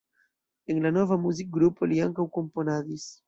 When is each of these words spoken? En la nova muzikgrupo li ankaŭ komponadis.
En 0.73 0.79
la 0.85 0.91
nova 0.95 1.17
muzikgrupo 1.27 1.91
li 1.91 2.01
ankaŭ 2.09 2.25
komponadis. 2.41 3.07